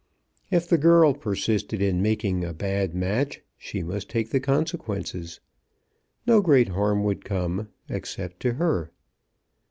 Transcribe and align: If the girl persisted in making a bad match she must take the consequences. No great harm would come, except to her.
If 0.49 0.67
the 0.67 0.79
girl 0.79 1.13
persisted 1.13 1.79
in 1.79 2.01
making 2.01 2.43
a 2.43 2.53
bad 2.55 2.95
match 2.95 3.43
she 3.55 3.83
must 3.83 4.09
take 4.09 4.31
the 4.31 4.39
consequences. 4.39 5.39
No 6.25 6.41
great 6.41 6.69
harm 6.69 7.03
would 7.03 7.23
come, 7.23 7.69
except 7.87 8.39
to 8.39 8.53
her. 8.53 8.89